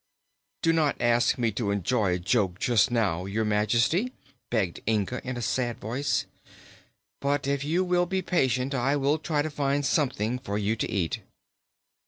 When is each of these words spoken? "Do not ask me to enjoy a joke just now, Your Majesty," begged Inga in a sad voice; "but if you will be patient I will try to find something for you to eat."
"Do 0.63 0.73
not 0.73 0.99
ask 0.99 1.37
me 1.37 1.51
to 1.51 1.69
enjoy 1.69 2.15
a 2.15 2.17
joke 2.17 2.57
just 2.57 2.89
now, 2.89 3.25
Your 3.25 3.45
Majesty," 3.45 4.11
begged 4.49 4.79
Inga 4.87 5.21
in 5.23 5.37
a 5.37 5.43
sad 5.43 5.77
voice; 5.79 6.25
"but 7.19 7.45
if 7.45 7.63
you 7.63 7.83
will 7.83 8.07
be 8.07 8.23
patient 8.23 8.73
I 8.73 8.95
will 8.95 9.19
try 9.19 9.43
to 9.43 9.49
find 9.51 9.85
something 9.85 10.39
for 10.39 10.57
you 10.57 10.75
to 10.75 10.89
eat." 10.91 11.19